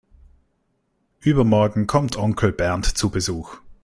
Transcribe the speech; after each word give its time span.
Übermorgen 1.19 1.85
kommt 1.85 2.17
Onkel 2.17 2.51
Bernd 2.51 2.87
zu 2.97 3.11
Besuch. 3.11 3.59